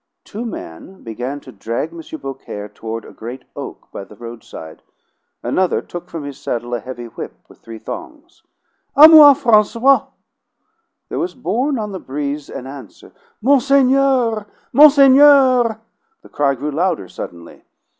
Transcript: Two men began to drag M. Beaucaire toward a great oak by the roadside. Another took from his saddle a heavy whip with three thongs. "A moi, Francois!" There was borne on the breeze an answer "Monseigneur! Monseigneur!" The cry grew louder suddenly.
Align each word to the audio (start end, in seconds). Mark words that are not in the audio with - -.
Two 0.23 0.45
men 0.47 1.03
began 1.03 1.39
to 1.41 1.51
drag 1.51 1.91
M. 1.93 2.01
Beaucaire 2.19 2.67
toward 2.67 3.05
a 3.05 3.11
great 3.13 3.43
oak 3.55 3.87
by 3.91 4.03
the 4.03 4.15
roadside. 4.15 4.81
Another 5.43 5.79
took 5.79 6.09
from 6.09 6.23
his 6.23 6.39
saddle 6.39 6.73
a 6.73 6.79
heavy 6.79 7.05
whip 7.05 7.35
with 7.47 7.59
three 7.59 7.77
thongs. 7.77 8.41
"A 8.95 9.07
moi, 9.07 9.35
Francois!" 9.35 10.07
There 11.09 11.19
was 11.19 11.35
borne 11.35 11.77
on 11.77 11.91
the 11.91 11.99
breeze 11.99 12.49
an 12.49 12.65
answer 12.65 13.11
"Monseigneur! 13.43 14.47
Monseigneur!" 14.73 15.79
The 16.23 16.29
cry 16.29 16.55
grew 16.55 16.71
louder 16.71 17.07
suddenly. 17.07 17.61